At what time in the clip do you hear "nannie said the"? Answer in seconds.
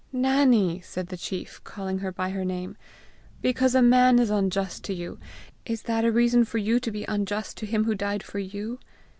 0.11-1.15